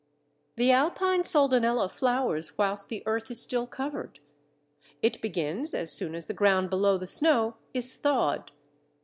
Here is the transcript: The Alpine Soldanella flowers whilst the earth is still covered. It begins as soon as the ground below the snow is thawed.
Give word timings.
The 0.55 0.71
Alpine 0.71 1.21
Soldanella 1.21 1.87
flowers 1.87 2.57
whilst 2.57 2.89
the 2.89 3.03
earth 3.05 3.29
is 3.29 3.39
still 3.39 3.67
covered. 3.67 4.19
It 5.03 5.21
begins 5.21 5.75
as 5.75 5.91
soon 5.91 6.15
as 6.15 6.25
the 6.25 6.33
ground 6.33 6.71
below 6.71 6.97
the 6.97 7.05
snow 7.05 7.57
is 7.71 7.93
thawed. 7.93 8.51